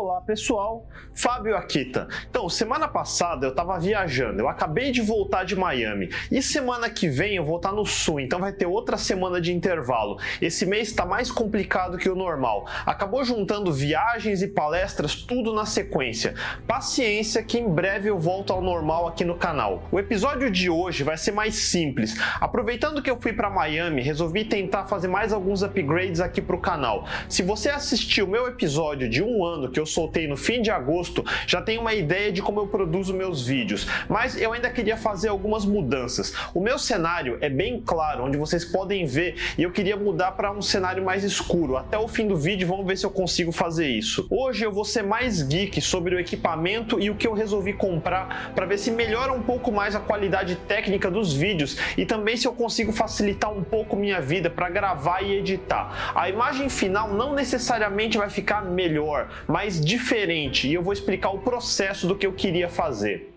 [0.00, 2.06] Olá pessoal, Fábio Akita.
[2.30, 7.08] Então, semana passada eu estava viajando, eu acabei de voltar de Miami e semana que
[7.08, 10.16] vem eu vou estar no Sul, então vai ter outra semana de intervalo.
[10.40, 12.64] Esse mês está mais complicado que o normal.
[12.86, 16.32] Acabou juntando viagens e palestras tudo na sequência.
[16.64, 19.82] Paciência que em breve eu volto ao normal aqui no canal.
[19.90, 22.14] O episódio de hoje vai ser mais simples.
[22.40, 26.60] Aproveitando que eu fui para Miami, resolvi tentar fazer mais alguns upgrades aqui para o
[26.60, 27.04] canal.
[27.28, 31.24] Se você assistiu meu episódio de um ano que eu soltei no fim de agosto,
[31.46, 35.28] já tem uma ideia de como eu produzo meus vídeos, mas eu ainda queria fazer
[35.28, 36.34] algumas mudanças.
[36.54, 40.52] O meu cenário é bem claro, onde vocês podem ver, e eu queria mudar para
[40.52, 41.76] um cenário mais escuro.
[41.76, 44.26] Até o fim do vídeo, vamos ver se eu consigo fazer isso.
[44.30, 48.52] Hoje eu vou ser mais geek sobre o equipamento e o que eu resolvi comprar
[48.54, 52.46] para ver se melhora um pouco mais a qualidade técnica dos vídeos e também se
[52.46, 56.12] eu consigo facilitar um pouco minha vida para gravar e editar.
[56.14, 61.38] A imagem final não necessariamente vai ficar melhor, mas diferente e eu vou explicar o
[61.38, 63.32] processo do que eu queria fazer.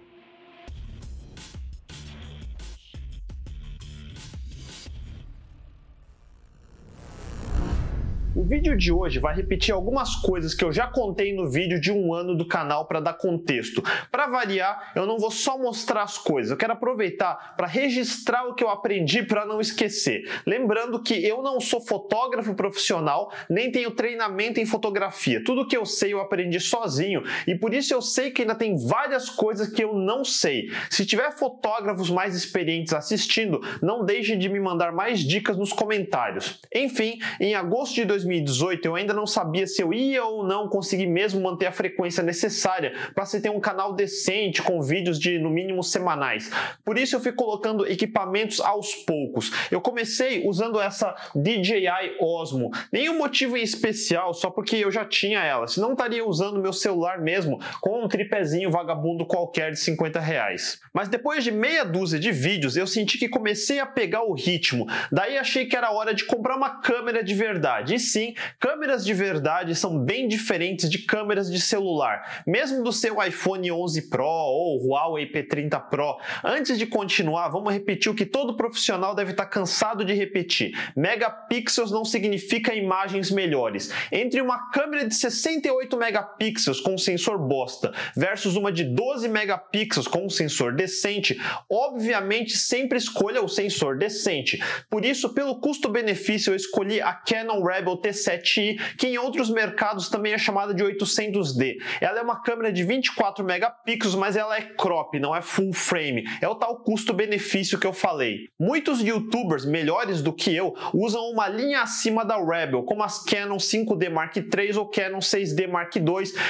[8.33, 11.91] O vídeo de hoje vai repetir algumas coisas que eu já contei no vídeo de
[11.91, 13.83] um ano do canal para dar contexto.
[14.09, 18.55] Para variar, eu não vou só mostrar as coisas, eu quero aproveitar para registrar o
[18.55, 20.23] que eu aprendi para não esquecer.
[20.47, 25.43] Lembrando que eu não sou fotógrafo profissional, nem tenho treinamento em fotografia.
[25.43, 28.77] Tudo que eu sei eu aprendi sozinho e por isso eu sei que ainda tem
[28.77, 30.71] várias coisas que eu não sei.
[30.89, 36.61] Se tiver fotógrafos mais experientes assistindo, não deixe de me mandar mais dicas nos comentários.
[36.73, 40.67] Enfim, em agosto de 2020 2018 eu ainda não sabia se eu ia ou não
[40.67, 45.39] conseguir mesmo manter a frequência necessária para se ter um canal decente com vídeos de
[45.39, 46.51] no mínimo semanais.
[46.83, 49.51] Por isso eu fui colocando equipamentos aos poucos.
[49.71, 52.71] Eu comecei usando essa DJI Osmo.
[52.91, 55.67] Nenhum motivo em especial, só porque eu já tinha ela.
[55.67, 60.79] Se não estaria usando meu celular mesmo com um tripézinho vagabundo qualquer de 50 reais.
[60.93, 64.87] Mas depois de meia dúzia de vídeos, eu senti que comecei a pegar o ritmo.
[65.11, 67.95] Daí achei que era hora de comprar uma câmera de verdade.
[67.95, 73.21] E sim, câmeras de verdade são bem diferentes de câmeras de celular, mesmo do seu
[73.23, 76.17] iPhone 11 Pro ou Huawei P30 Pro.
[76.43, 81.91] Antes de continuar, vamos repetir o que todo profissional deve estar cansado de repetir: megapixels
[81.91, 83.91] não significa imagens melhores.
[84.11, 90.29] Entre uma câmera de 68 megapixels com sensor bosta versus uma de 12 megapixels com
[90.29, 91.39] sensor decente,
[91.69, 94.59] obviamente sempre escolha o sensor decente.
[94.89, 100.33] Por isso, pelo custo-benefício, eu escolhi a Canon Rebel T7i, que em outros mercados também
[100.33, 101.77] é chamada de 800D.
[101.99, 106.23] Ela é uma câmera de 24 megapixels, mas ela é crop, não é full frame.
[106.41, 108.49] É o tal custo-benefício que eu falei.
[108.59, 113.57] Muitos youtubers melhores do que eu usam uma linha acima da Rebel, como as Canon
[113.57, 116.03] 5D Mark III ou Canon 6D Mark II,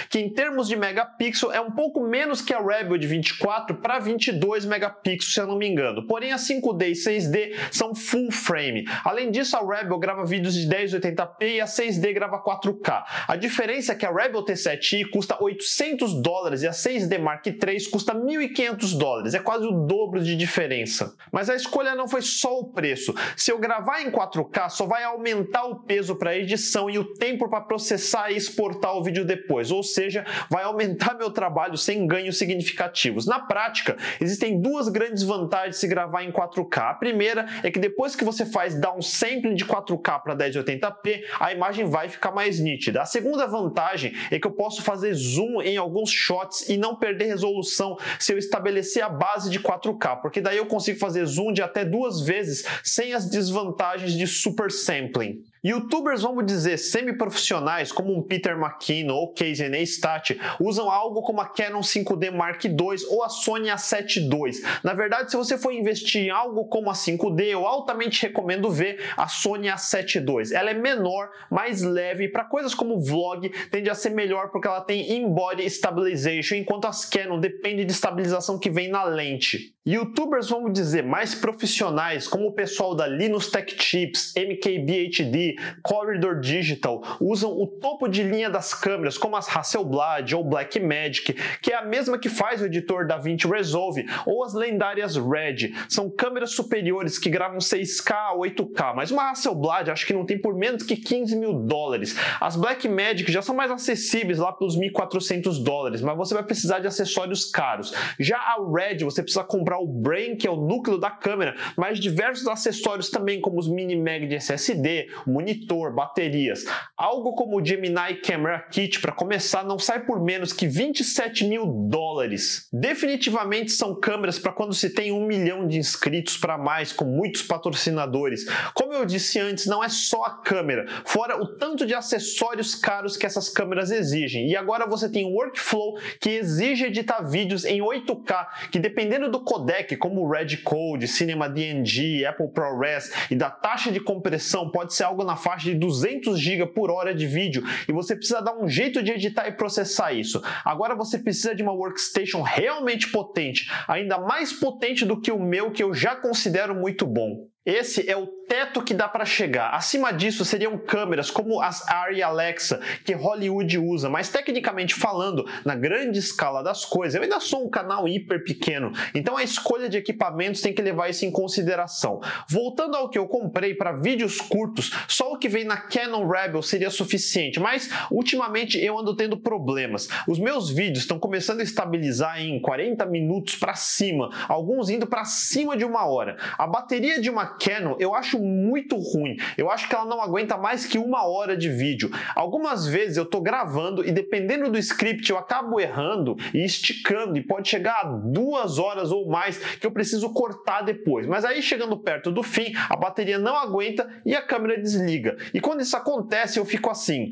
[0.10, 4.00] que em termos de megapixel é um pouco menos que a Rebel de 24 para
[4.00, 6.06] 22 megapixels, se eu não me engano.
[6.08, 8.86] Porém, a 5D e 6D são full frame.
[9.04, 13.04] Além disso, a Rebel grava vídeos de 1080p e a 6D grava 4K.
[13.28, 17.90] A diferença é que a Rebel T7i custa 800 dólares e a 6D Mark III
[17.90, 19.34] custa 1.500 dólares.
[19.34, 21.16] É quase o dobro de diferença.
[21.32, 23.14] Mas a escolha não foi só o preço.
[23.36, 27.50] Se eu gravar em 4K, só vai aumentar o peso para edição e o tempo
[27.50, 29.72] para processar e exportar o vídeo depois.
[29.72, 33.26] Ou seja, vai aumentar meu trabalho sem ganhos significativos.
[33.26, 36.92] Na prática, existem duas grandes vantagens se gravar em 4K.
[36.92, 41.86] A primeira é que depois que você faz downsampling de 4K para 1080p, a imagem
[41.86, 43.02] vai ficar mais nítida.
[43.02, 47.26] A segunda vantagem é que eu posso fazer zoom em alguns shots e não perder
[47.26, 51.62] resolução se eu estabelecer a base de 4K, porque daí eu consigo fazer zoom de
[51.62, 55.44] até duas vezes sem as desvantagens de super sampling.
[55.64, 61.46] Youtubers, vamos dizer, semi-profissionais, como um Peter McKinnon ou Casey Neistat, usam algo como a
[61.46, 62.74] Canon 5D Mark II
[63.10, 64.60] ou a Sony A7 II.
[64.84, 69.00] Na verdade, se você for investir em algo como a 5D, eu altamente recomendo ver
[69.16, 70.52] a Sony A7 II.
[70.52, 74.82] Ela é menor, mais leve, para coisas como vlog, tende a ser melhor porque ela
[74.82, 79.76] tem in-body stabilization, enquanto as Canon depende de estabilização que vem na lente.
[79.86, 85.51] Youtubers, vamos dizer, mais profissionais, como o pessoal da Linus Tech Chips, MKBHD,
[85.82, 91.72] Corridor Digital, usam o topo de linha das câmeras, como as Hasselblad ou Blackmagic, que
[91.72, 95.74] é a mesma que faz o editor DaVinci Resolve, ou as lendárias Red.
[95.90, 100.40] São câmeras superiores que gravam 6K a 8K, mas uma Hasselblad acho que não tem
[100.40, 102.16] por menos que 15 mil dólares.
[102.40, 106.88] As Blackmagic já são mais acessíveis lá pelos 1.400 dólares, mas você vai precisar de
[106.88, 107.94] acessórios caros.
[108.20, 111.56] Já a Red você precisa comprar comprar o Brain, que é o núcleo da câmera,
[111.78, 116.64] mas diversos acessórios também, como os mini mag de SSD, o monitor, baterias.
[116.96, 121.66] Algo como o Gemini Camera Kit, para começar, não sai por menos que 27 mil
[121.66, 122.70] dólares.
[122.72, 127.42] Definitivamente são câmeras para quando se tem um milhão de inscritos para mais, com muitos
[127.42, 128.46] patrocinadores.
[128.74, 133.18] Como eu disse antes, não é só a câmera, fora o tanto de acessórios caros
[133.18, 134.48] que essas câmeras exigem.
[134.48, 139.40] E agora você tem um workflow que exige editar vídeos em 8K, que dependendo do
[139.40, 144.94] codec, como o Red Code, Cinema DNG, Apple ProRes e da taxa de compressão, pode
[144.94, 148.58] ser algo na faixa de 200 GB por hora de vídeo e você precisa dar
[148.58, 150.42] um jeito de editar e processar isso.
[150.64, 155.72] Agora você precisa de uma workstation realmente potente, ainda mais potente do que o meu
[155.72, 157.51] que eu já considero muito bom.
[157.64, 159.70] Esse é o teto que dá para chegar.
[159.70, 165.76] Acima disso seriam câmeras como as Arri Alexa que Hollywood usa, mas tecnicamente falando, na
[165.76, 169.96] grande escala das coisas, eu ainda sou um canal hiper pequeno, então a escolha de
[169.96, 172.20] equipamentos tem que levar isso em consideração.
[172.50, 176.64] Voltando ao que eu comprei para vídeos curtos, só o que vem na Canon Rebel
[176.64, 180.10] seria suficiente, mas ultimamente eu ando tendo problemas.
[180.28, 185.26] Os meus vídeos estão começando a estabilizar em 40 minutos para cima, alguns indo para
[185.26, 186.38] cima de uma hora.
[186.58, 189.38] A bateria de uma Canon eu acho muito ruim.
[189.58, 192.10] Eu acho que ela não aguenta mais que uma hora de vídeo.
[192.36, 197.46] Algumas vezes eu estou gravando e dependendo do script eu acabo errando e esticando e
[197.46, 201.28] pode chegar a duas horas ou mais que eu preciso cortar depois.
[201.28, 205.38] Mas aí chegando perto do fim, a bateria não aguenta e a câmera desliga.
[205.54, 207.30] E quando isso acontece eu fico assim,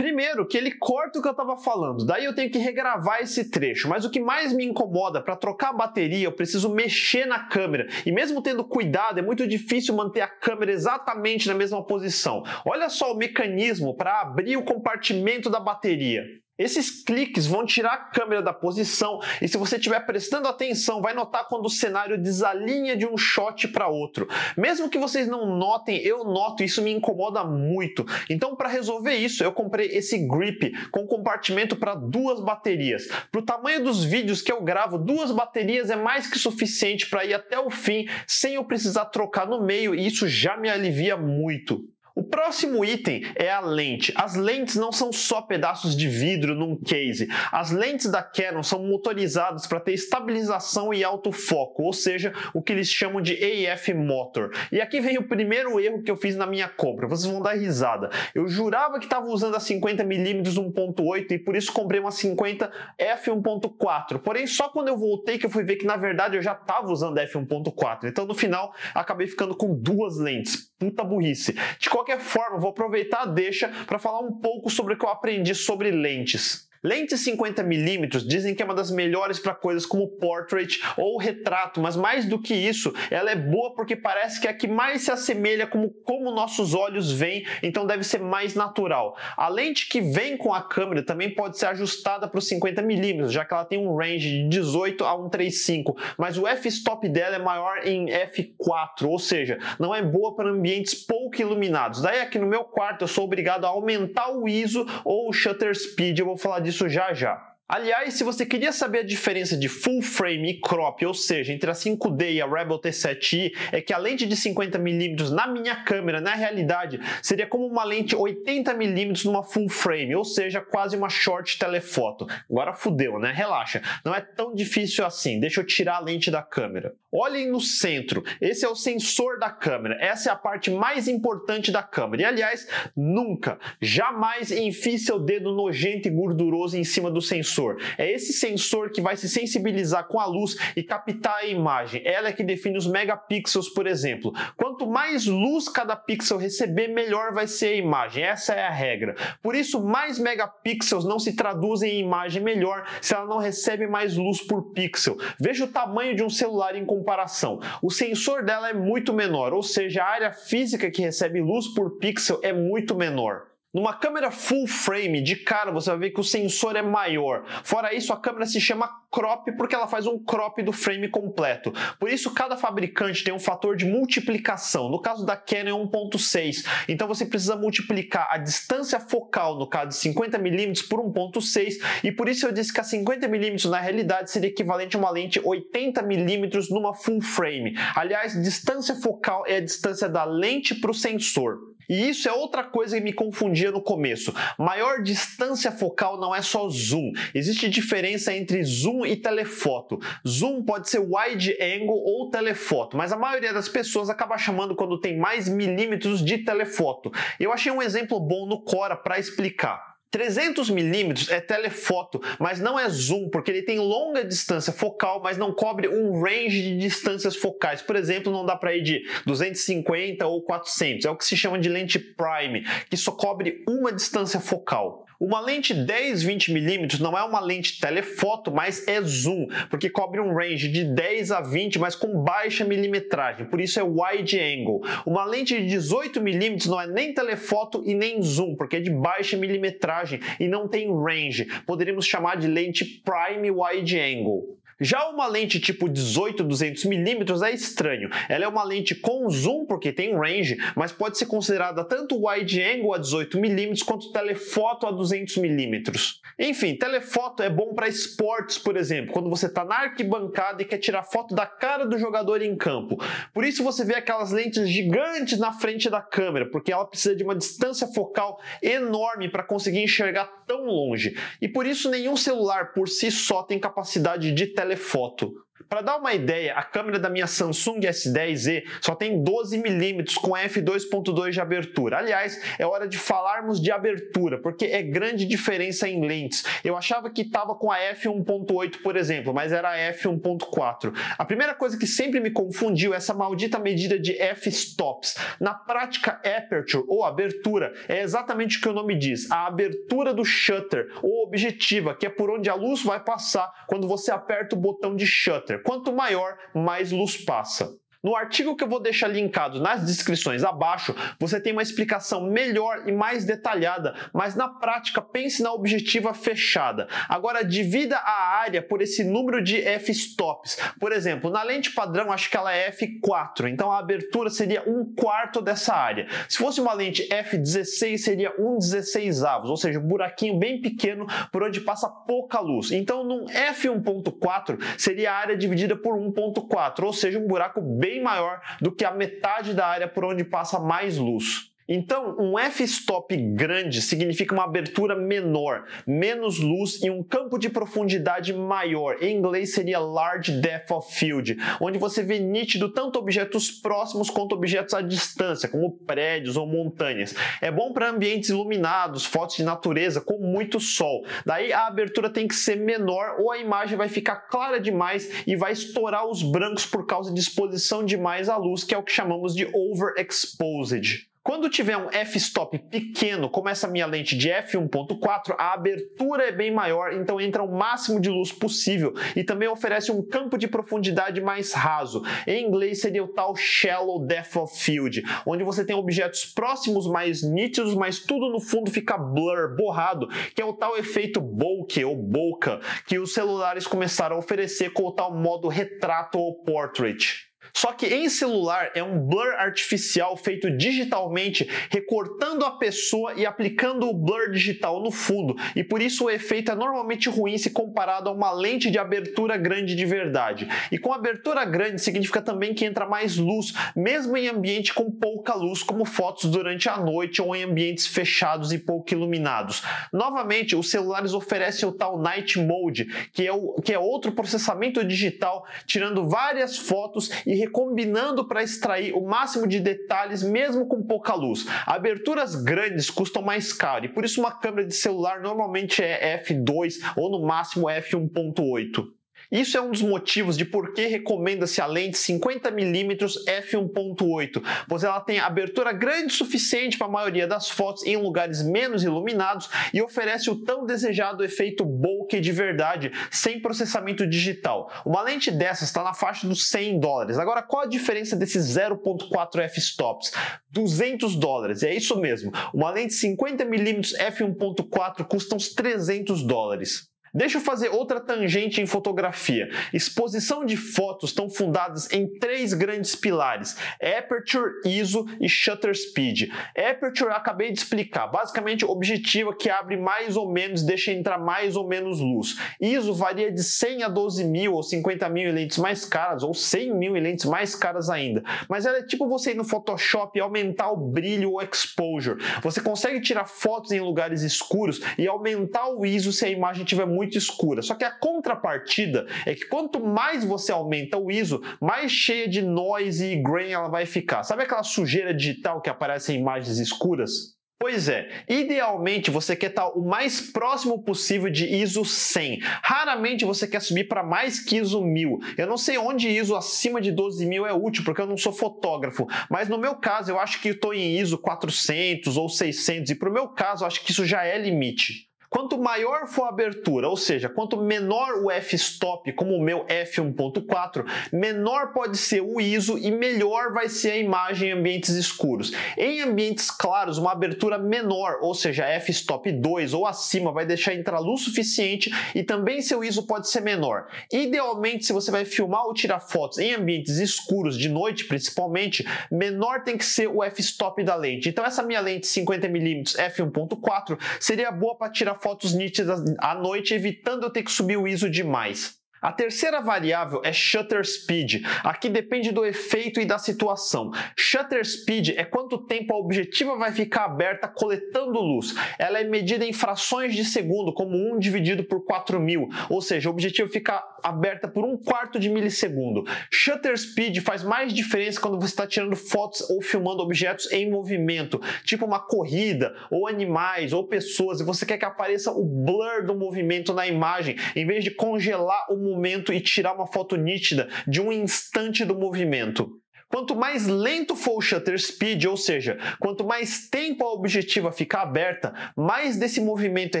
[0.14, 3.50] Primeiro, que ele corta o que eu estava falando, daí eu tenho que regravar esse
[3.50, 3.88] trecho.
[3.88, 7.88] Mas o que mais me incomoda, para trocar a bateria, eu preciso mexer na câmera.
[8.06, 12.44] E mesmo tendo cuidado, é muito difícil manter a câmera exatamente na mesma posição.
[12.64, 16.22] Olha só o mecanismo para abrir o compartimento da bateria.
[16.56, 21.12] Esses cliques vão tirar a câmera da posição e se você estiver prestando atenção, vai
[21.12, 24.28] notar quando o cenário desalinha de um shot para outro.
[24.56, 28.06] Mesmo que vocês não notem, eu noto isso me incomoda muito.
[28.30, 33.08] Então, para resolver isso, eu comprei esse grip com compartimento para duas baterias.
[33.32, 37.24] Para o tamanho dos vídeos que eu gravo, duas baterias é mais que suficiente para
[37.24, 41.16] ir até o fim sem eu precisar trocar no meio e isso já me alivia
[41.16, 41.92] muito.
[42.16, 44.12] O próximo item é a lente.
[44.14, 47.26] As lentes não são só pedaços de vidro num case.
[47.50, 52.72] As lentes da Canon são motorizadas para ter estabilização e autofoco, ou seja, o que
[52.72, 53.34] eles chamam de
[53.66, 54.52] AF Motor.
[54.70, 57.08] E aqui vem o primeiro erro que eu fiz na minha compra.
[57.08, 58.10] Vocês vão dar risada.
[58.32, 64.18] Eu jurava que estava usando a 50mm 1.8 e por isso comprei uma 50 f1.4.
[64.20, 66.92] Porém, só quando eu voltei que eu fui ver que na verdade eu já estava
[66.92, 68.04] usando f1.4.
[68.04, 70.72] Então no final acabei ficando com duas lentes.
[70.78, 71.56] Puta burrice.
[71.78, 75.10] De qualquer forma, vou aproveitar a deixa para falar um pouco sobre o que eu
[75.10, 76.68] aprendi sobre lentes.
[76.84, 81.96] Lente 50mm dizem que é uma das melhores para coisas como portrait ou retrato, mas
[81.96, 85.10] mais do que isso, ela é boa porque parece que é a que mais se
[85.10, 89.16] assemelha como como nossos olhos veem, então deve ser mais natural.
[89.34, 93.46] A lente que vem com a câmera também pode ser ajustada para os 50mm, já
[93.46, 97.86] que ela tem um range de 18 a 135, mas o f-stop dela é maior
[97.86, 102.02] em f4, ou seja, não é boa para ambientes pouco iluminados.
[102.02, 105.74] Daí aqui no meu quarto eu sou obrigado a aumentar o ISO ou o shutter
[105.74, 107.53] speed, eu vou falar disso disso já já.
[107.66, 111.70] Aliás, se você queria saber a diferença de full frame e crop, ou seja, entre
[111.70, 116.20] a 5D e a Rebel T7i, é que a lente de 50mm na minha câmera,
[116.20, 121.58] na realidade, seria como uma lente 80mm numa full frame, ou seja, quase uma short
[121.58, 122.26] telefoto.
[122.50, 123.32] Agora fudeu, né?
[123.34, 125.40] Relaxa, não é tão difícil assim.
[125.40, 126.94] Deixa eu tirar a lente da câmera.
[127.10, 131.70] Olhem no centro, esse é o sensor da câmera, essa é a parte mais importante
[131.70, 132.22] da câmera.
[132.22, 137.76] E aliás, nunca, jamais enfie seu dedo nojento e gorduroso em cima do sensor sensor.
[137.96, 142.02] É esse sensor que vai se sensibilizar com a luz e captar a imagem.
[142.04, 144.32] Ela é que define os megapixels, por exemplo.
[144.56, 148.24] Quanto mais luz cada pixel receber, melhor vai ser a imagem.
[148.24, 149.14] Essa é a regra.
[149.42, 154.16] Por isso, mais megapixels não se traduzem em imagem melhor se ela não recebe mais
[154.16, 155.16] luz por pixel.
[155.38, 157.60] Veja o tamanho de um celular em comparação.
[157.82, 161.98] O sensor dela é muito menor, ou seja, a área física que recebe luz por
[161.98, 163.53] pixel é muito menor.
[163.74, 167.44] Numa câmera full frame, de cara você vai ver que o sensor é maior.
[167.64, 171.72] Fora isso, a câmera se chama crop porque ela faz um crop do frame completo.
[171.98, 174.88] Por isso, cada fabricante tem um fator de multiplicação.
[174.88, 176.64] No caso da Canon é 1.6.
[176.88, 181.74] Então você precisa multiplicar a distância focal, no caso de 50mm, por 1.6.
[182.04, 185.40] E por isso eu disse que a 50mm na realidade seria equivalente a uma lente
[185.40, 187.76] 80mm numa full frame.
[187.96, 191.73] Aliás, distância focal é a distância da lente para o sensor.
[191.88, 194.34] E isso é outra coisa que me confundia no começo.
[194.58, 197.12] Maior distância focal não é só zoom.
[197.34, 199.98] Existe diferença entre zoom e telefoto.
[200.26, 205.00] Zoom pode ser wide angle ou telefoto, mas a maioria das pessoas acaba chamando quando
[205.00, 207.10] tem mais milímetros de telefoto.
[207.38, 209.93] Eu achei um exemplo bom no Cora para explicar.
[210.14, 215.36] 300 milímetros é telefoto, mas não é zoom, porque ele tem longa distância focal, mas
[215.36, 217.82] não cobre um range de distâncias focais.
[217.82, 221.04] Por exemplo, não dá para ir de 250 ou 400.
[221.04, 225.03] É o que se chama de lente prime, que só cobre uma distância focal.
[225.18, 230.68] Uma lente 10-20mm não é uma lente telefoto, mas é zoom, porque cobre um range
[230.68, 234.82] de 10 a 20, mas com baixa milimetragem, por isso é wide angle.
[235.06, 239.36] Uma lente de 18mm não é nem telefoto e nem zoom, porque é de baixa
[239.36, 241.46] milimetragem e não tem range.
[241.66, 244.58] Poderíamos chamar de lente prime wide angle.
[244.80, 248.10] Já uma lente tipo 18-200mm é estranho.
[248.28, 252.60] Ela é uma lente com zoom porque tem range, mas pode ser considerada tanto wide
[252.62, 256.18] angle a 18mm quanto telefoto a 200mm.
[256.38, 260.78] Enfim, telefoto é bom para esportes, por exemplo, quando você está na arquibancada e quer
[260.78, 262.98] tirar foto da cara do jogador em campo.
[263.32, 267.22] Por isso você vê aquelas lentes gigantes na frente da câmera, porque ela precisa de
[267.22, 271.16] uma distância focal enorme para conseguir enxergar tão longe.
[271.40, 275.43] E por isso nenhum celular por si só tem capacidade de telefoto telefoto.
[275.68, 281.30] Para dar uma ideia, a câmera da minha Samsung S10e só tem 12mm com f2.2
[281.30, 281.98] de abertura.
[281.98, 286.44] Aliás, é hora de falarmos de abertura, porque é grande diferença em lentes.
[286.64, 290.92] Eu achava que estava com a f1.8, por exemplo, mas era a f1.4.
[291.16, 295.16] A primeira coisa que sempre me confundiu é essa maldita medida de f-stops.
[295.40, 300.24] Na prática, aperture ou abertura é exatamente o que o nome diz, a abertura do
[300.24, 304.58] shutter ou objetiva, que é por onde a luz vai passar quando você aperta o
[304.58, 305.43] botão de shutter.
[305.62, 307.68] Quanto maior, mais luz passa.
[308.04, 312.86] No artigo que eu vou deixar linkado nas descrições abaixo, você tem uma explicação melhor
[312.86, 316.86] e mais detalhada, mas na prática pense na objetiva fechada.
[317.08, 320.58] Agora divida a área por esse número de f-stops.
[320.78, 324.84] Por exemplo, na lente padrão acho que ela é f4, então a abertura seria um
[324.94, 326.06] quarto dessa área.
[326.28, 331.06] Se fosse uma lente f16 seria um 16 avos, ou seja, um buraquinho bem pequeno
[331.32, 332.70] por onde passa pouca luz.
[332.70, 338.02] Então num f1.4 seria a área dividida por 1.4, ou seja, um buraco bem bem
[338.02, 341.53] maior do que a metade da área por onde passa mais luz.
[341.66, 348.34] Então, um f-stop grande significa uma abertura menor, menos luz e um campo de profundidade
[348.34, 349.02] maior.
[349.02, 354.34] Em inglês seria large depth of field, onde você vê nítido tanto objetos próximos quanto
[354.34, 357.14] objetos à distância, como prédios ou montanhas.
[357.40, 361.06] É bom para ambientes iluminados, fotos de natureza com muito sol.
[361.24, 365.34] Daí a abertura tem que ser menor ou a imagem vai ficar clara demais e
[365.34, 368.92] vai estourar os brancos por causa de exposição demais à luz, que é o que
[368.92, 371.13] chamamos de overexposed.
[371.24, 376.52] Quando tiver um f-stop pequeno, como essa minha lente de f1.4, a abertura é bem
[376.52, 381.22] maior, então entra o máximo de luz possível e também oferece um campo de profundidade
[381.22, 382.02] mais raso.
[382.26, 387.22] Em inglês seria o tal shallow depth of field, onde você tem objetos próximos mais
[387.22, 391.96] nítidos, mas tudo no fundo fica blur, borrado, que é o tal efeito bokeh ou
[391.96, 397.32] bokeh que os celulares começaram a oferecer com o tal modo retrato ou portrait.
[397.56, 403.88] Só que em celular é um blur artificial feito digitalmente, recortando a pessoa e aplicando
[403.88, 408.08] o blur digital no fundo, e por isso o efeito é normalmente ruim se comparado
[408.08, 410.48] a uma lente de abertura grande de verdade.
[410.72, 415.34] E com abertura grande significa também que entra mais luz, mesmo em ambiente com pouca
[415.34, 419.62] luz, como fotos durante a noite ou em ambientes fechados e pouco iluminados.
[419.92, 424.84] Novamente, os celulares oferecem o tal Night Mode, que é, o, que é outro processamento
[424.84, 431.14] digital, tirando várias fotos e recombinando para extrair o máximo de detalhes mesmo com pouca
[431.14, 431.46] luz.
[431.66, 436.74] Aberturas grandes custam mais caro e por isso uma câmera de celular normalmente é f2
[436.96, 438.84] ou no máximo f1.8.
[439.30, 445.00] Isso é um dos motivos de por que recomenda-se a lente 50mm f1.8, pois ela
[445.00, 449.82] tem abertura grande o suficiente para a maioria das fotos em lugares menos iluminados e
[449.82, 454.70] oferece o tão desejado efeito bokeh de verdade, sem processamento digital.
[454.84, 457.18] Uma lente dessas está na faixa dos 100 dólares.
[457.18, 460.12] Agora, qual a diferença desses 0.4 f-stops?
[460.50, 462.32] 200 dólares, é isso mesmo.
[462.52, 466.93] Uma lente 50mm f1.4 custa uns 300 dólares.
[467.14, 469.48] Deixa eu fazer outra tangente em fotografia.
[469.72, 476.28] Exposição de fotos estão fundadas em três grandes pilares: Aperture, ISO e Shutter Speed.
[476.58, 478.08] Aperture eu acabei de explicar.
[478.08, 482.36] Basicamente, o objetivo é que abre mais ou menos, deixa entrar mais ou menos luz.
[482.60, 486.34] ISO varia de 100 a 12 mil ou 50 mil em lentes mais caras, ou
[486.34, 488.24] 100 mil em lentes mais caras ainda.
[488.48, 492.20] Mas ela é tipo você ir no Photoshop e aumentar o brilho ou exposure.
[492.42, 496.86] Você consegue tirar fotos em lugares escuros e aumentar o ISO se a imagem estiver
[496.86, 497.62] muito escura.
[497.62, 502.42] Só que a contrapartida é que quanto mais você aumenta o ISO, mais cheia de
[502.42, 504.22] noise e grain ela vai ficar.
[504.22, 507.34] Sabe aquela sujeira digital que aparece em imagens escuras?
[507.58, 512.40] Pois é, idealmente você quer estar o mais próximo possível de ISO 100.
[512.62, 515.18] Raramente você quer subir para mais que ISO 1000.
[515.38, 519.06] Eu não sei onde ISO acima de 12.000 é útil, porque eu não sou fotógrafo,
[519.30, 523.08] mas no meu caso eu acho que estou em ISO 400 ou 600 e para
[523.08, 525.08] o meu caso eu acho que isso já é limite.
[525.34, 530.86] Quanto maior for a abertura, ou seja, quanto menor o f-stop, como o meu f1.4,
[531.12, 535.50] menor pode ser o ISO e melhor vai ser a imagem em ambientes escuros.
[535.76, 541.00] Em ambientes claros, uma abertura menor, ou seja, f-stop 2 ou acima, vai deixar entrar
[541.00, 543.88] luz suficiente e também seu ISO pode ser menor.
[544.12, 549.64] Idealmente, se você vai filmar ou tirar fotos em ambientes escuros, de noite principalmente, menor
[549.64, 551.28] tem que ser o f-stop da lente.
[551.28, 557.22] Então essa minha lente 50mm f1.4 seria boa para tirar fotos nítidas à noite, evitando
[557.22, 558.78] eu ter que subir o ISO demais.
[559.04, 561.42] A terceira variável é shutter speed.
[561.62, 563.90] Aqui depende do efeito e da situação.
[564.18, 568.54] Shutter speed é quanto tempo a objetiva vai ficar aberta coletando luz.
[568.78, 573.12] Ela é medida em frações de segundo, como 1 dividido por 4000, ou seja, o
[573.12, 576.04] objetivo fica aberta por um quarto de milissegundo.
[576.30, 581.38] Shutter speed faz mais diferença quando você está tirando fotos ou filmando objetos em movimento,
[581.62, 586.14] tipo uma corrida, ou animais, ou pessoas, e você quer que apareça o blur do
[586.14, 591.00] movimento na imagem, em vez de congelar o momento e tirar uma foto nítida de
[591.00, 592.80] um instante do movimento.
[593.08, 598.00] Quanto mais lento for o shutter speed, ou seja, quanto mais tempo a objetiva fica
[598.00, 600.00] aberta, mais desse movimento é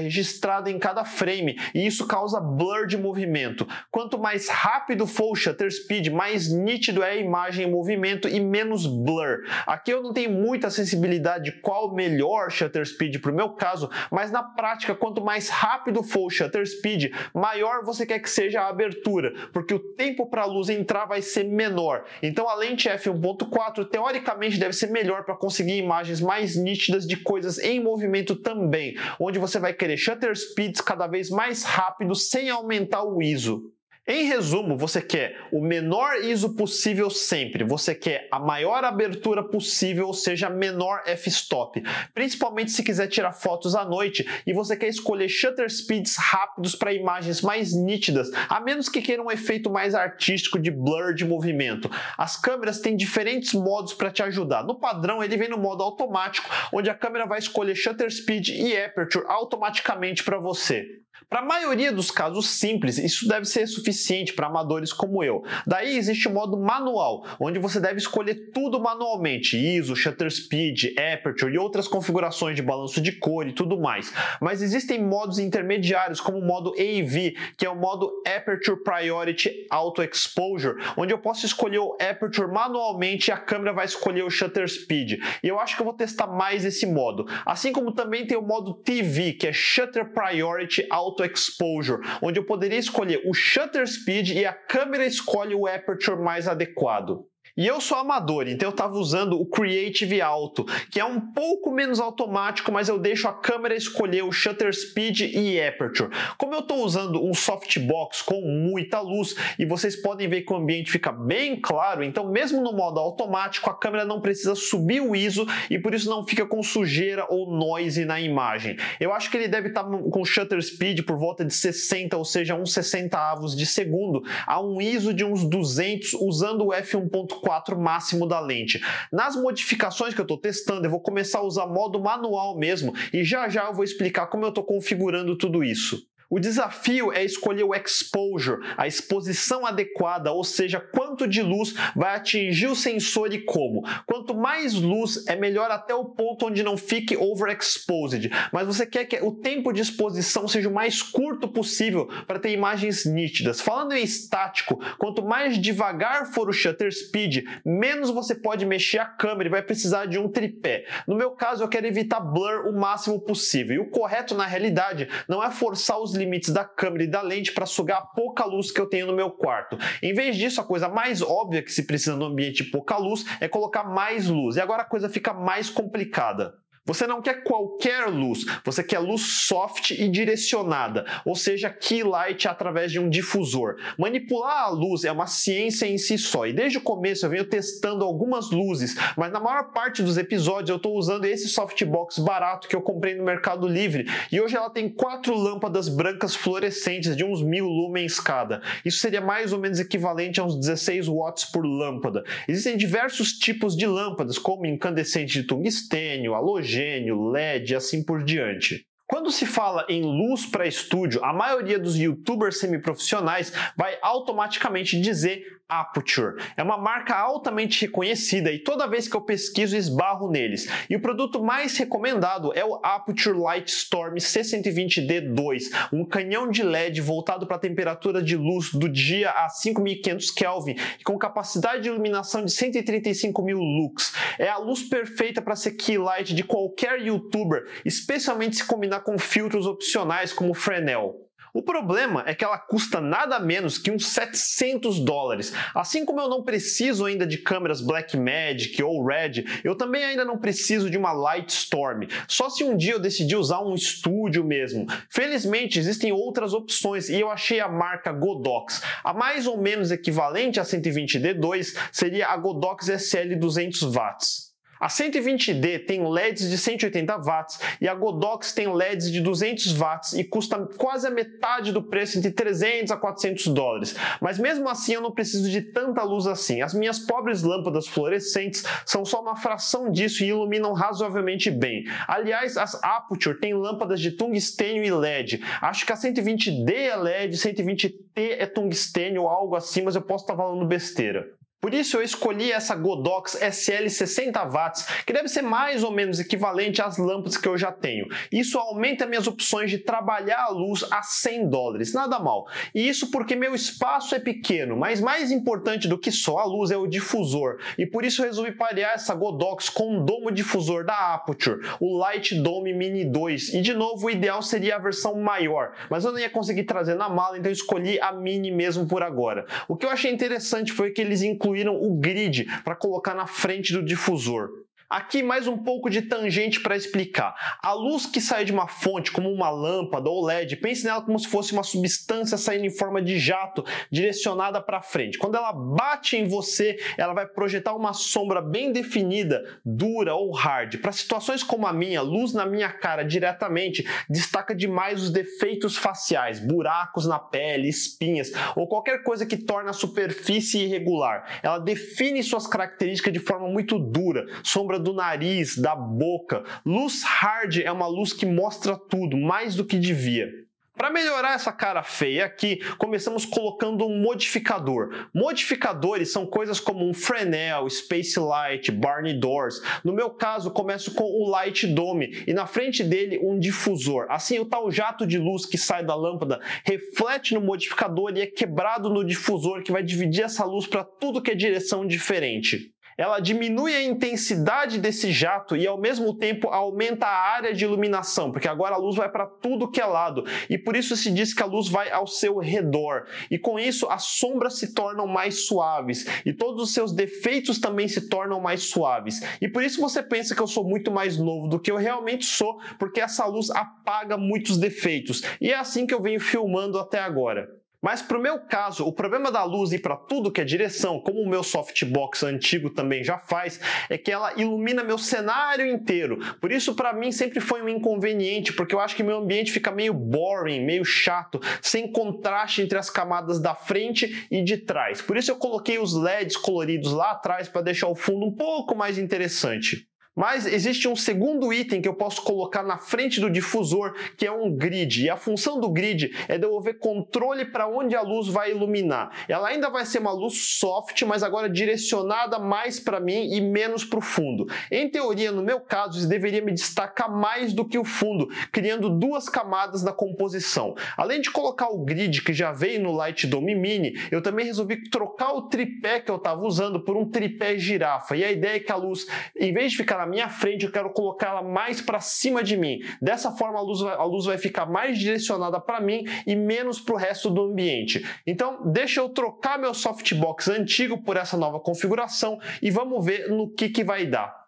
[0.00, 3.66] registrado em cada frame e isso causa blur de movimento.
[3.90, 8.40] Quanto mais rápido for o shutter speed, mais nítido é a imagem em movimento e
[8.40, 9.44] menos blur.
[9.66, 13.50] Aqui eu não tenho muita sensibilidade de qual o melhor shutter speed para o meu
[13.50, 18.30] caso, mas na prática, quanto mais rápido for o shutter speed, maior você quer que
[18.30, 22.04] seja a abertura, porque o tempo para a luz entrar vai ser menor.
[22.22, 27.16] Então a lente f f1.4 teoricamente deve ser melhor para conseguir imagens mais nítidas de
[27.16, 32.50] coisas em movimento também, onde você vai querer shutter speeds cada vez mais rápidos sem
[32.50, 33.72] aumentar o ISO.
[34.06, 40.08] Em resumo, você quer o menor ISO possível sempre, você quer a maior abertura possível,
[40.08, 45.30] ou seja, menor f-stop, principalmente se quiser tirar fotos à noite e você quer escolher
[45.30, 50.58] shutter speeds rápidos para imagens mais nítidas, a menos que queira um efeito mais artístico
[50.58, 51.90] de blur de movimento.
[52.18, 54.64] As câmeras têm diferentes modos para te ajudar.
[54.64, 58.76] No padrão, ele vem no modo automático, onde a câmera vai escolher shutter speed e
[58.76, 61.03] aperture automaticamente para você.
[61.28, 65.42] Para a maioria dos casos simples, isso deve ser suficiente para amadores como eu.
[65.66, 71.54] Daí existe o modo manual, onde você deve escolher tudo manualmente, ISO, shutter speed, aperture
[71.54, 74.12] e outras configurações de balanço de cor e tudo mais.
[74.40, 80.02] Mas existem modos intermediários, como o modo AV, que é o modo Aperture Priority Auto
[80.02, 84.68] Exposure, onde eu posso escolher o aperture manualmente e a câmera vai escolher o shutter
[84.68, 85.20] speed.
[85.42, 87.26] E eu acho que eu vou testar mais esse modo.
[87.44, 92.40] Assim como também tem o modo TV, que é Shutter Priority Auto Auto Exposure, onde
[92.40, 97.24] eu poderia escolher o shutter speed e a câmera escolhe o aperture mais adequado.
[97.56, 101.70] E eu sou amador, então eu estava usando o Creative Auto, que é um pouco
[101.70, 106.10] menos automático, mas eu deixo a câmera escolher o shutter speed e aperture.
[106.36, 110.56] Como eu estou usando um softbox com muita luz e vocês podem ver que o
[110.56, 115.14] ambiente fica bem claro, então mesmo no modo automático a câmera não precisa subir o
[115.14, 118.76] ISO e por isso não fica com sujeira ou noise na imagem.
[118.98, 122.24] Eu acho que ele deve estar tá com shutter speed por volta de 60, ou
[122.24, 127.43] seja, uns 60 avos de segundo, a um ISO de uns 200 usando o f1.4
[127.44, 128.80] 4 máximo da lente.
[129.12, 133.22] Nas modificações que eu estou testando, eu vou começar a usar modo manual mesmo e
[133.22, 136.02] já já eu vou explicar como eu estou configurando tudo isso.
[136.28, 142.16] O desafio é escolher o exposure, a exposição adequada, ou seja, quanto de luz vai
[142.16, 143.84] atingir o sensor e como.
[144.06, 149.04] Quanto mais luz, é melhor até o ponto onde não fique overexposed, mas você quer
[149.04, 153.60] que o tempo de exposição seja o mais curto possível para ter imagens nítidas.
[153.60, 159.06] Falando em estático, quanto mais devagar for o shutter speed, menos você pode mexer a
[159.06, 160.84] câmera e vai precisar de um tripé.
[161.06, 163.76] No meu caso, eu quero evitar blur o máximo possível.
[163.76, 167.52] E o correto na realidade não é forçar os limites da câmera e da lente
[167.52, 169.78] para sugar a pouca luz que eu tenho no meu quarto.
[170.02, 173.24] Em vez disso, a coisa mais óbvia que se precisa no ambiente de pouca luz
[173.40, 174.56] é colocar mais luz.
[174.56, 176.54] E agora a coisa fica mais complicada.
[176.86, 182.46] Você não quer qualquer luz, você quer luz soft e direcionada, ou seja, key light
[182.46, 183.76] através de um difusor.
[183.96, 187.48] Manipular a luz é uma ciência em si só, e desde o começo eu venho
[187.48, 192.68] testando algumas luzes, mas na maior parte dos episódios eu estou usando esse softbox barato
[192.68, 197.24] que eu comprei no Mercado Livre, e hoje ela tem quatro lâmpadas brancas fluorescentes de
[197.24, 198.60] uns mil lumens cada.
[198.84, 202.22] Isso seria mais ou menos equivalente a uns 16 watts por lâmpada.
[202.46, 208.86] Existem diversos tipos de lâmpadas, como incandescente de tungstênio, halogênio, hidrogênio, LED assim por diante.
[209.06, 215.44] Quando se fala em luz para estúdio, a maioria dos youtubers semiprofissionais vai automaticamente dizer
[215.68, 216.36] Aputure.
[216.56, 220.68] É uma marca altamente reconhecida e toda vez que eu pesquiso esbarro neles.
[220.90, 227.00] E o produto mais recomendado é o Aputure Light Storm C120D2, um canhão de LED
[227.00, 231.88] voltado para a temperatura de luz do dia a 5500 Kelvin e com capacidade de
[231.88, 234.12] iluminação de 135.000 lux.
[234.38, 239.18] É a luz perfeita para ser key light de qualquer youtuber, especialmente se combinar com
[239.18, 241.23] filtros opcionais como Fresnel.
[241.56, 245.52] O problema é que ela custa nada menos que uns 700 dólares.
[245.72, 250.36] Assim como eu não preciso ainda de câmeras Blackmagic ou Red, eu também ainda não
[250.36, 252.08] preciso de uma Lightstorm.
[252.26, 254.88] Só se um dia eu decidir usar um estúdio mesmo.
[255.08, 258.82] Felizmente existem outras opções e eu achei a marca Godox.
[259.04, 264.53] A mais ou menos equivalente a 120D2 seria a Godox SL 200 watts.
[264.84, 270.12] A 120D tem LEDs de 180 watts e a Godox tem LEDs de 200 watts
[270.12, 273.96] e custa quase a metade do preço, entre 300 a 400 dólares.
[274.20, 276.60] Mas mesmo assim eu não preciso de tanta luz assim.
[276.60, 281.86] As minhas pobres lâmpadas fluorescentes são só uma fração disso e iluminam razoavelmente bem.
[282.06, 285.42] Aliás, as Aputure têm lâmpadas de tungstênio e LED.
[285.62, 290.24] Acho que a 120D é LED, 120T é tungstênio ou algo assim, mas eu posso
[290.24, 291.26] estar falando besteira.
[291.64, 296.20] Por isso eu escolhi essa Godox SL 60 watts, que deve ser mais ou menos
[296.20, 298.06] equivalente às lâmpadas que eu já tenho.
[298.30, 302.46] Isso aumenta minhas opções de trabalhar a luz a 100 dólares, nada mal.
[302.74, 306.70] E isso porque meu espaço é pequeno, mas mais importante do que só a luz
[306.70, 307.56] é o difusor.
[307.78, 311.96] E por isso eu resolvi parear essa Godox com um domo difusor da Aputure, o
[311.96, 313.54] Light Dome Mini 2.
[313.54, 316.94] E de novo, o ideal seria a versão maior, mas eu não ia conseguir trazer
[316.94, 319.46] na mala, então escolhi a Mini mesmo por agora.
[319.66, 323.26] O que eu achei interessante foi que eles incluíram incluíram o grid para colocar na
[323.26, 324.50] frente do difusor.
[324.94, 327.58] Aqui mais um pouco de tangente para explicar.
[327.60, 331.18] A luz que sai de uma fonte, como uma lâmpada ou LED, pense nela como
[331.18, 335.18] se fosse uma substância saindo em forma de jato direcionada para frente.
[335.18, 340.76] Quando ela bate em você, ela vai projetar uma sombra bem definida, dura ou hard.
[340.76, 346.38] Para situações como a minha, luz na minha cara diretamente destaca demais os defeitos faciais,
[346.38, 351.40] buracos na pele, espinhas ou qualquer coisa que torna a superfície irregular.
[351.42, 356.44] Ela define suas características de forma muito dura, sombra do nariz, da boca.
[356.64, 360.44] Luz hard é uma luz que mostra tudo, mais do que devia.
[360.76, 365.08] Para melhorar essa cara feia aqui, começamos colocando um modificador.
[365.14, 369.62] Modificadores são coisas como um Fresnel, Space Light, Barney Doors.
[369.84, 374.06] No meu caso, começo com o Light Dome e na frente dele um difusor.
[374.08, 378.26] Assim, o tal jato de luz que sai da lâmpada reflete no modificador e é
[378.26, 383.20] quebrado no difusor que vai dividir essa luz para tudo que é direção diferente ela
[383.20, 388.48] diminui a intensidade desse jato e ao mesmo tempo aumenta a área de iluminação, porque
[388.48, 391.42] agora a luz vai para tudo que é lado e por isso se diz que
[391.42, 393.06] a luz vai ao seu redor.
[393.30, 397.88] E com isso as sombras se tornam mais suaves e todos os seus defeitos também
[397.88, 399.20] se tornam mais suaves.
[399.40, 402.24] E por isso você pensa que eu sou muito mais novo do que eu realmente
[402.24, 405.22] sou, porque essa luz apaga muitos defeitos.
[405.40, 407.63] E é assim que eu venho filmando até agora.
[407.84, 410.98] Mas para o meu caso, o problema da luz ir para tudo que é direção,
[410.98, 416.18] como o meu softbox antigo também já faz, é que ela ilumina meu cenário inteiro.
[416.40, 419.70] Por isso, para mim, sempre foi um inconveniente, porque eu acho que meu ambiente fica
[419.70, 425.02] meio boring, meio chato, sem contraste entre as camadas da frente e de trás.
[425.02, 428.74] Por isso, eu coloquei os LEDs coloridos lá atrás para deixar o fundo um pouco
[428.74, 429.86] mais interessante.
[430.14, 434.30] Mas existe um segundo item que eu posso colocar na frente do difusor, que é
[434.30, 435.04] um grid.
[435.04, 439.10] E a função do grid é devolver controle para onde a luz vai iluminar.
[439.28, 443.84] Ela ainda vai ser uma luz soft, mas agora direcionada mais para mim e menos
[443.84, 444.46] para o fundo.
[444.70, 448.88] Em teoria, no meu caso, isso deveria me destacar mais do que o fundo, criando
[448.88, 450.74] duas camadas na composição.
[450.96, 454.88] Além de colocar o grid que já veio no Light Dome Mini, eu também resolvi
[454.88, 458.16] trocar o tripé que eu estava usando por um tripé girafa.
[458.16, 460.70] E a ideia é que a luz, em vez de ficar na minha frente, eu
[460.70, 462.80] quero colocá-la mais para cima de mim.
[463.00, 466.78] Dessa forma, a luz vai, a luz vai ficar mais direcionada para mim e menos
[466.78, 468.06] para o resto do ambiente.
[468.26, 473.48] Então, deixa eu trocar meu softbox antigo por essa nova configuração e vamos ver no
[473.48, 474.43] que, que vai dar.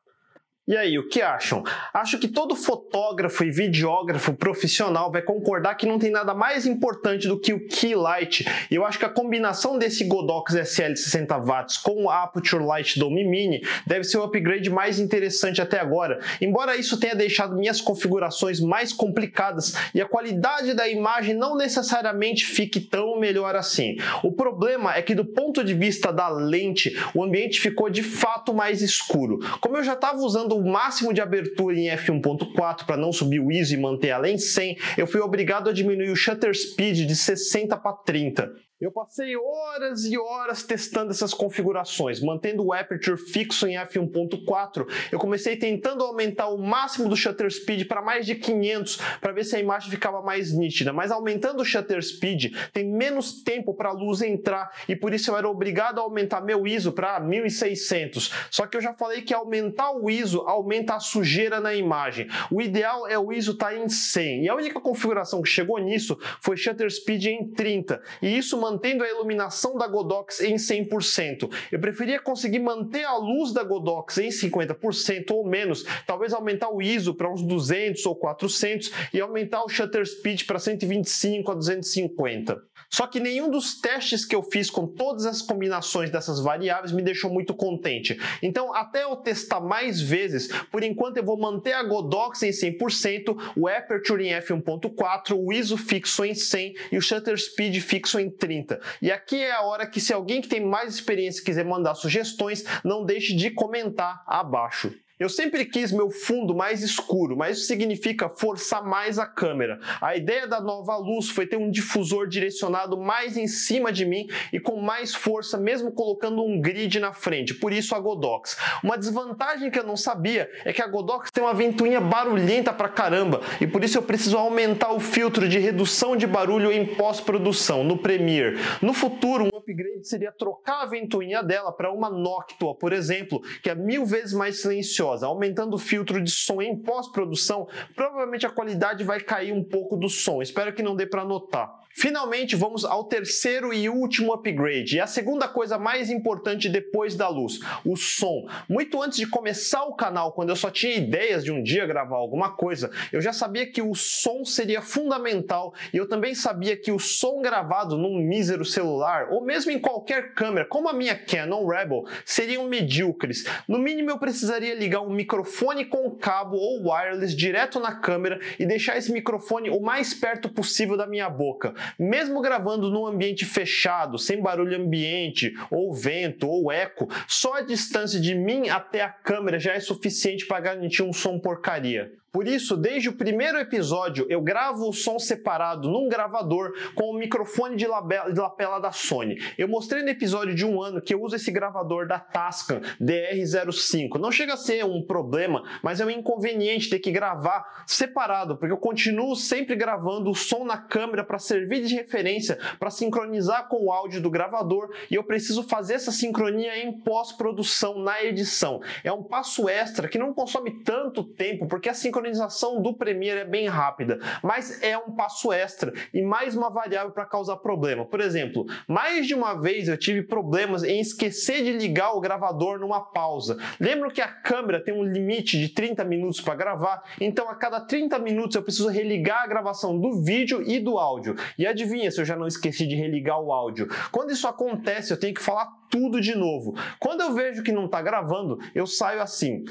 [0.68, 1.62] E aí, o que acham?
[1.94, 7.28] Acho que todo fotógrafo e videógrafo profissional vai concordar que não tem nada mais importante
[7.28, 8.44] do que o Key Light.
[8.68, 13.24] E eu acho que a combinação desse Godox SL 60W com o Aperture Light Dome
[13.24, 16.18] Mini deve ser o upgrade mais interessante até agora.
[16.40, 22.44] Embora isso tenha deixado minhas configurações mais complicadas e a qualidade da imagem não necessariamente
[22.44, 23.98] fique tão melhor assim.
[24.20, 28.52] O problema é que do ponto de vista da lente, o ambiente ficou de fato
[28.52, 29.38] mais escuro.
[29.60, 33.50] Como eu já estava usando o máximo de abertura em f1.4 para não subir o
[33.50, 37.76] ISO e manter em 100, eu fui obrigado a diminuir o shutter speed de 60
[37.76, 38.65] para 30.
[38.78, 44.86] Eu passei horas e horas testando essas configurações, mantendo o aperture fixo em f1.4.
[45.10, 49.44] Eu comecei tentando aumentar o máximo do shutter speed para mais de 500 para ver
[49.44, 53.88] se a imagem ficava mais nítida, mas aumentando o shutter speed tem menos tempo para
[53.88, 58.30] a luz entrar e por isso eu era obrigado a aumentar meu ISO para 1600.
[58.50, 62.28] Só que eu já falei que aumentar o ISO aumenta a sujeira na imagem.
[62.50, 65.78] O ideal é o ISO estar tá em 100 e a única configuração que chegou
[65.78, 71.48] nisso foi shutter speed em 30 e isso mantendo a iluminação da Godox em 100%.
[71.70, 76.82] Eu preferia conseguir manter a luz da Godox em 50% ou menos, talvez aumentar o
[76.82, 82.60] ISO para uns 200 ou 400 e aumentar o shutter speed para 125 a 250.
[82.90, 87.02] Só que nenhum dos testes que eu fiz com todas as combinações dessas variáveis me
[87.02, 88.18] deixou muito contente.
[88.42, 93.36] Então, até eu testar mais vezes, por enquanto eu vou manter a Godox em 100%,
[93.56, 98.30] o Aperture em f1.4, o ISO fixo em 100 e o Shutter Speed fixo em
[98.30, 98.55] 30.
[99.00, 102.64] E aqui é a hora que se alguém que tem mais experiência quiser mandar sugestões,
[102.84, 104.92] não deixe de comentar abaixo.
[105.18, 109.80] Eu sempre quis meu fundo mais escuro, mas isso significa forçar mais a câmera.
[109.98, 114.28] A ideia da nova luz foi ter um difusor direcionado mais em cima de mim
[114.52, 118.58] e com mais força, mesmo colocando um grid na frente, por isso a Godox.
[118.84, 122.90] Uma desvantagem que eu não sabia é que a Godox tem uma ventoinha barulhenta pra
[122.90, 127.82] caramba e por isso eu preciso aumentar o filtro de redução de barulho em pós-produção,
[127.82, 128.58] no Premiere.
[128.82, 133.74] No futuro, upgrade seria trocar a ventoinha dela para uma Noctua, por exemplo, que é
[133.74, 139.20] mil vezes mais silenciosa aumentando o filtro de som em pós-produção, provavelmente a qualidade vai
[139.20, 140.40] cair um pouco do som.
[140.40, 141.85] Espero que não dê para notar.
[141.98, 147.26] Finalmente, vamos ao terceiro e último upgrade, e a segunda coisa mais importante depois da
[147.26, 148.46] luz, o som.
[148.68, 152.16] Muito antes de começar o canal, quando eu só tinha ideias de um dia gravar
[152.16, 156.92] alguma coisa, eu já sabia que o som seria fundamental e eu também sabia que
[156.92, 161.66] o som gravado num mísero celular ou mesmo em qualquer câmera, como a minha Canon
[161.66, 163.46] Rebel, seriam medíocres.
[163.66, 168.66] No mínimo, eu precisaria ligar um microfone com cabo ou wireless direto na câmera e
[168.66, 171.74] deixar esse microfone o mais perto possível da minha boca.
[171.98, 178.20] Mesmo gravando num ambiente fechado, sem barulho ambiente, ou vento, ou eco, só a distância
[178.20, 182.12] de mim até a câmera já é suficiente para garantir um som porcaria.
[182.36, 187.14] Por isso, desde o primeiro episódio, eu gravo o som separado num gravador com o
[187.14, 189.38] microfone de lapela da Sony.
[189.56, 194.18] Eu mostrei no episódio de um ano que eu uso esse gravador da Tascam DR05.
[194.18, 198.74] Não chega a ser um problema, mas é um inconveniente ter que gravar separado, porque
[198.74, 203.86] eu continuo sempre gravando o som na câmera para servir de referência, para sincronizar com
[203.86, 208.82] o áudio do gravador e eu preciso fazer essa sincronia em pós-produção, na edição.
[209.02, 213.40] É um passo extra que não consome tanto tempo, porque a sincronização sincronização do Premiere
[213.40, 218.04] é bem rápida, mas é um passo extra e mais uma variável para causar problema.
[218.04, 222.78] Por exemplo, mais de uma vez eu tive problemas em esquecer de ligar o gravador
[222.78, 223.56] numa pausa.
[223.78, 227.80] Lembro que a câmera tem um limite de 30 minutos para gravar, então a cada
[227.80, 231.36] 30 minutos eu preciso religar a gravação do vídeo e do áudio.
[231.58, 233.88] E adivinha se eu já não esqueci de religar o áudio?
[234.10, 236.74] Quando isso acontece, eu tenho que falar tudo de novo.
[236.98, 239.64] Quando eu vejo que não está gravando, eu saio assim.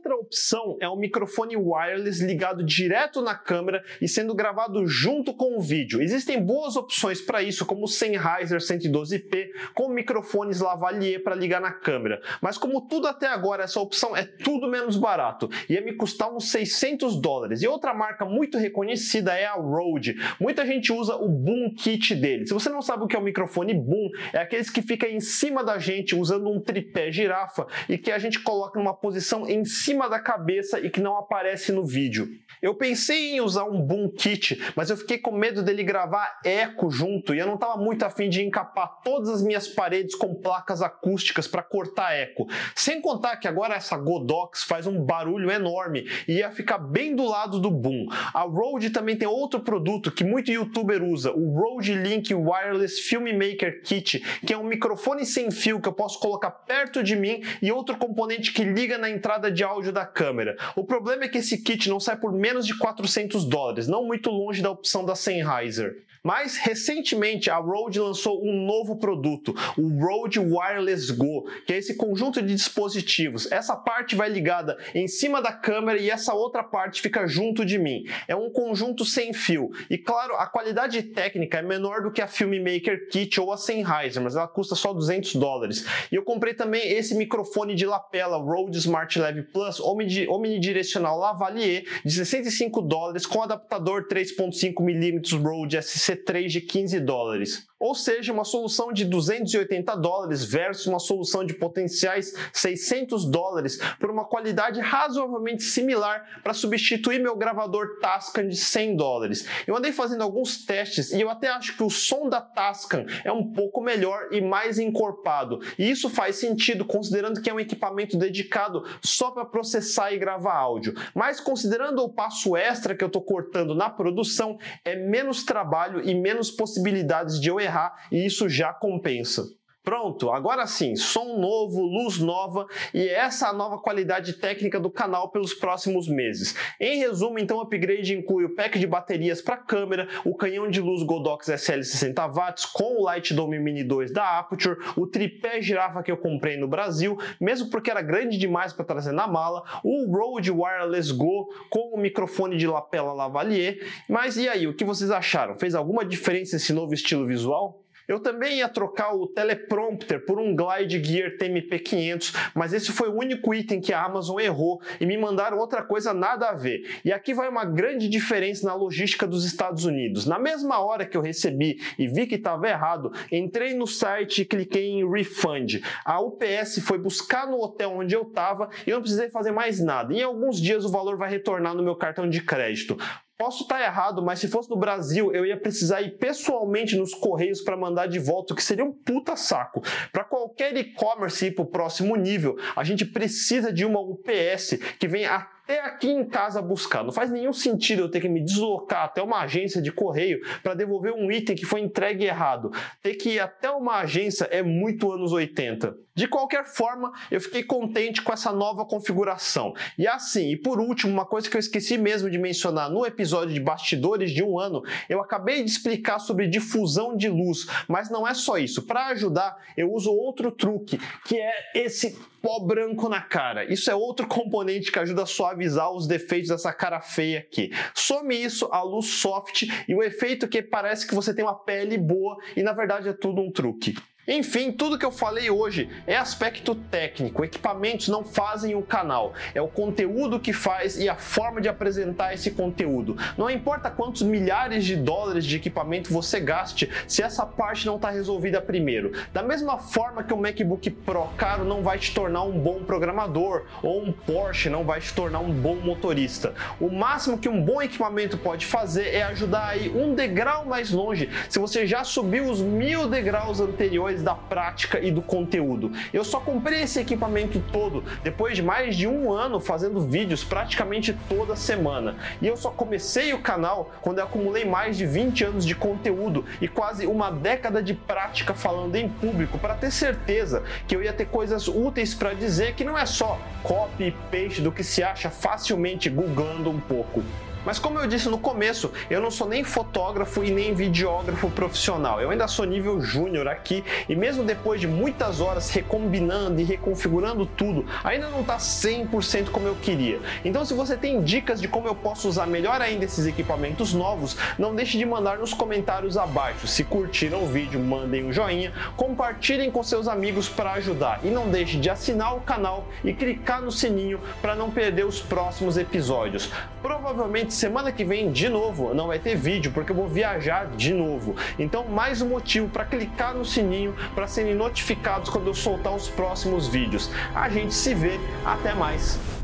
[0.00, 5.58] outra opção é um microfone wireless ligado direto na câmera e sendo gravado junto com
[5.58, 6.00] o vídeo.
[6.00, 11.72] Existem boas opções para isso, como o Sennheiser 112P com microfones lavalier para ligar na
[11.72, 12.22] câmera.
[12.40, 15.50] Mas como tudo até agora, essa opção é tudo menos barato.
[15.68, 17.62] Ia me custar uns 600 dólares.
[17.62, 20.14] E outra marca muito reconhecida é a Rode.
[20.38, 22.46] Muita gente usa o Boom Kit dele.
[22.46, 25.18] Se você não sabe o que é o microfone Boom, é aqueles que fica em
[25.18, 29.64] cima da gente usando um tripé girafa e que a gente coloca numa posição em
[29.64, 32.28] cima da cabeça e que não aparece no vídeo.
[32.62, 36.90] Eu pensei em usar um Boom Kit, mas eu fiquei com medo dele gravar eco
[36.90, 40.82] junto e eu não estava muito afim de encapar todas as minhas paredes com placas
[40.82, 42.46] acústicas para cortar eco.
[42.74, 47.24] Sem contar que agora essa Godox faz um barulho enorme e ia ficar bem do
[47.24, 48.06] lado do Boom.
[48.34, 53.82] A Rode também tem outro produto que muito youtuber usa, o Rode Link Wireless Filmmaker
[53.82, 57.72] Kit, que é um microfone sem fio que eu posso colocar perto de mim e
[57.72, 60.56] outro componente que liga na entrada de áudio da câmera.
[60.76, 64.30] O problema é que esse kit não sai por menos de 400 dólares, não muito
[64.30, 66.04] longe da opção da Sennheiser.
[66.22, 71.94] Mas recentemente a Rode lançou um novo produto, o Rode Wireless Go, que é esse
[71.94, 73.50] conjunto de dispositivos.
[73.50, 77.78] Essa parte vai ligada em cima da câmera e essa outra parte fica junto de
[77.78, 78.04] mim.
[78.28, 79.70] É um conjunto sem fio.
[79.88, 84.22] E claro, a qualidade técnica é menor do que a Filmmaker Kit ou a Sennheiser,
[84.22, 85.86] mas ela custa só 200 dólares.
[86.12, 92.12] E eu comprei também esse microfone de lapela Rode Smart Leve Plus omnidirecional lavalier de
[92.12, 98.92] 65 dólares com adaptador 3.5mm Rode SC C3 de 15 dólares ou seja, uma solução
[98.92, 106.40] de 280 dólares versus uma solução de potenciais 600 dólares por uma qualidade razoavelmente similar
[106.42, 109.46] para substituir meu gravador Tascam de 100 dólares.
[109.66, 113.32] Eu andei fazendo alguns testes e eu até acho que o som da Tascam é
[113.32, 115.60] um pouco melhor e mais encorpado.
[115.78, 120.54] E isso faz sentido considerando que é um equipamento dedicado só para processar e gravar
[120.54, 120.94] áudio.
[121.14, 126.14] Mas considerando o passo extra que eu estou cortando na produção, é menos trabalho e
[126.14, 129.44] menos possibilidades de eu errar errar e isso já compensa.
[129.82, 134.90] Pronto, agora sim, som novo, luz nova e essa é a nova qualidade técnica do
[134.90, 136.54] canal pelos próximos meses.
[136.78, 140.82] Em resumo, então, o upgrade inclui o pack de baterias para câmera, o canhão de
[140.82, 145.62] luz Godox SL 60 watts com o Light Dome Mini 2 da Aputure, o tripé
[145.62, 149.62] girafa que eu comprei no Brasil, mesmo porque era grande demais para trazer na mala,
[149.82, 153.78] o Rode Wireless Go com o microfone de lapela lavalier.
[154.06, 155.58] Mas e aí, o que vocês acharam?
[155.58, 157.79] Fez alguma diferença esse novo estilo visual?
[158.10, 163.14] Eu também ia trocar o teleprompter por um Glide Gear TMP500, mas esse foi o
[163.16, 166.82] único item que a Amazon errou e me mandaram outra coisa nada a ver.
[167.04, 170.26] E aqui vai uma grande diferença na logística dos Estados Unidos.
[170.26, 174.44] Na mesma hora que eu recebi e vi que estava errado, entrei no site e
[174.44, 175.80] cliquei em Refund.
[176.04, 179.78] A UPS foi buscar no hotel onde eu estava e eu não precisei fazer mais
[179.78, 180.12] nada.
[180.12, 182.98] Em alguns dias o valor vai retornar no meu cartão de crédito.
[183.40, 187.62] Posso estar errado, mas se fosse no Brasil, eu ia precisar ir pessoalmente nos correios
[187.62, 189.82] para mandar de volta, o que seria um puta saco.
[190.12, 195.08] Para qualquer e-commerce ir para o próximo nível, a gente precisa de uma UPS que
[195.08, 197.04] venha até aqui em casa buscar.
[197.04, 200.74] Não faz nenhum sentido eu ter que me deslocar até uma agência de correio para
[200.74, 202.72] devolver um item que foi entregue errado.
[203.00, 205.96] Ter que ir até uma agência é muito anos 80.
[206.12, 209.72] De qualquer forma, eu fiquei contente com essa nova configuração.
[209.96, 213.54] E assim, e por último, uma coisa que eu esqueci mesmo de mencionar no episódio
[213.54, 218.26] de bastidores de um ano, eu acabei de explicar sobre difusão de luz, mas não
[218.26, 218.82] é só isso.
[218.82, 223.64] Para ajudar, eu uso outro truque, que é esse pó branco na cara.
[223.72, 227.70] Isso é outro componente que ajuda a suavizar os defeitos dessa cara feia aqui.
[227.94, 231.98] Some isso, a luz soft e o efeito que parece que você tem uma pele
[231.98, 233.94] boa e na verdade é tudo um truque.
[234.32, 237.44] Enfim, tudo que eu falei hoje é aspecto técnico.
[237.44, 242.32] Equipamentos não fazem o canal, é o conteúdo que faz e a forma de apresentar
[242.32, 243.16] esse conteúdo.
[243.36, 248.08] Não importa quantos milhares de dólares de equipamento você gaste, se essa parte não está
[248.10, 249.10] resolvida primeiro.
[249.32, 253.64] Da mesma forma que o MacBook Pro caro não vai te tornar um bom programador
[253.82, 256.54] ou um Porsche não vai te tornar um bom motorista.
[256.78, 261.28] O máximo que um bom equipamento pode fazer é ajudar aí um degrau mais longe.
[261.48, 265.92] Se você já subiu os mil degraus anteriores da prática e do conteúdo.
[266.12, 271.16] Eu só comprei esse equipamento todo depois de mais de um ano fazendo vídeos praticamente
[271.28, 272.16] toda semana.
[272.40, 276.44] E eu só comecei o canal quando eu acumulei mais de 20 anos de conteúdo
[276.60, 281.12] e quase uma década de prática falando em público para ter certeza que eu ia
[281.12, 285.02] ter coisas úteis para dizer que não é só copy e paste do que se
[285.02, 287.22] acha facilmente googlando um pouco.
[287.64, 292.20] Mas como eu disse no começo, eu não sou nem fotógrafo e nem videógrafo profissional.
[292.20, 297.44] Eu ainda sou nível júnior aqui e mesmo depois de muitas horas recombinando e reconfigurando
[297.44, 300.20] tudo, ainda não está 100% como eu queria.
[300.44, 304.36] Então se você tem dicas de como eu posso usar melhor ainda esses equipamentos novos,
[304.58, 306.66] não deixe de mandar nos comentários abaixo.
[306.66, 311.48] Se curtiram o vídeo, mandem um joinha, compartilhem com seus amigos para ajudar e não
[311.48, 316.50] deixe de assinar o canal e clicar no sininho para não perder os próximos episódios.
[316.82, 320.92] Provavelmente semana que vem de novo não vai ter vídeo porque eu vou viajar de
[320.92, 321.34] novo.
[321.58, 326.08] Então mais um motivo para clicar no sininho para serem notificados quando eu soltar os
[326.08, 327.10] próximos vídeos.
[327.34, 329.39] A gente se vê, até mais.